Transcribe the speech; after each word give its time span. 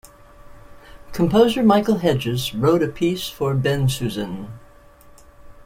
Composer 1.11 1.61
Michael 1.61 1.99
Hedges 1.99 2.55
wrote 2.55 2.81
a 2.81 2.87
piece 2.87 3.29
for 3.29 3.53
Bensusan. 3.53 4.47